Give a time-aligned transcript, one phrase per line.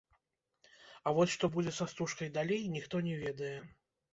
[1.05, 3.55] А вось што будзе са стужкай далей, ніхто не ведае.